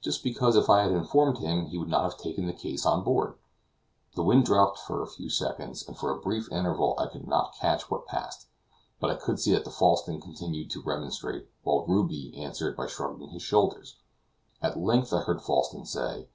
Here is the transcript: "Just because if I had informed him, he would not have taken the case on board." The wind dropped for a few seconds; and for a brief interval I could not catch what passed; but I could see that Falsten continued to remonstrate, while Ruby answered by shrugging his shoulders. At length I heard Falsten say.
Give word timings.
"Just 0.00 0.24
because 0.24 0.56
if 0.56 0.68
I 0.68 0.82
had 0.82 0.90
informed 0.90 1.38
him, 1.38 1.66
he 1.66 1.78
would 1.78 1.86
not 1.88 2.02
have 2.02 2.18
taken 2.18 2.48
the 2.48 2.52
case 2.52 2.84
on 2.84 3.04
board." 3.04 3.34
The 4.16 4.24
wind 4.24 4.44
dropped 4.44 4.80
for 4.80 5.00
a 5.00 5.06
few 5.06 5.30
seconds; 5.30 5.86
and 5.86 5.96
for 5.96 6.10
a 6.10 6.18
brief 6.20 6.50
interval 6.50 6.96
I 6.98 7.06
could 7.06 7.28
not 7.28 7.54
catch 7.54 7.88
what 7.88 8.04
passed; 8.08 8.48
but 8.98 9.08
I 9.12 9.14
could 9.14 9.38
see 9.38 9.52
that 9.52 9.62
Falsten 9.70 10.20
continued 10.20 10.72
to 10.72 10.82
remonstrate, 10.82 11.48
while 11.62 11.86
Ruby 11.86 12.36
answered 12.36 12.76
by 12.76 12.88
shrugging 12.88 13.28
his 13.28 13.42
shoulders. 13.42 13.98
At 14.60 14.80
length 14.80 15.12
I 15.12 15.20
heard 15.20 15.40
Falsten 15.40 15.86
say. 15.86 16.26